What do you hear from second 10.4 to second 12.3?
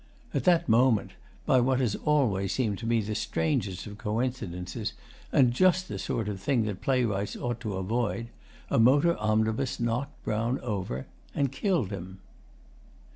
over and killed him.